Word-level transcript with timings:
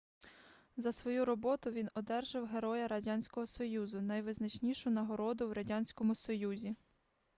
за 0.77 0.91
свою 0.93 1.25
роботу 1.25 1.71
він 1.71 1.89
одержав 1.93 2.45
героя 2.47 2.87
радянського 2.87 3.47
союзу- 3.47 4.01
найвизначнішу 4.01 4.89
нагороду 4.89 5.47
в 5.49 5.51
радянському 5.51 6.15
союзі 6.15 6.75